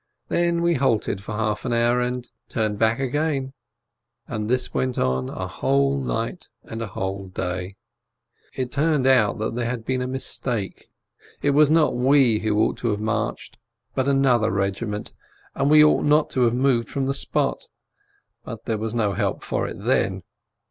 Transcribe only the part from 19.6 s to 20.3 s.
it then.